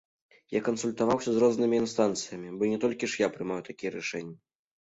Я 0.57 0.61
кансультаваўся 0.69 1.29
з 1.35 1.43
рознымі 1.43 1.75
інстанцыямі, 1.83 2.57
бо 2.59 2.71
не 2.75 2.81
толькі 2.87 3.05
ж 3.13 3.23
я 3.25 3.31
прымаю 3.37 3.61
такія 3.69 3.97
рашэнні. 4.01 4.35